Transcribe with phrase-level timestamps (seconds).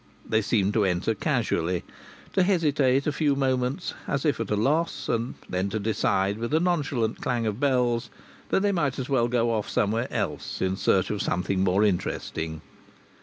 [0.27, 1.83] They seemed to enter casually,
[2.33, 6.55] to hesitate a few moments as if at a loss, and then to decide with
[6.55, 8.09] a nonchalant clang of bells
[8.49, 12.61] that they might as well go off somewhere else in search of something more interesting.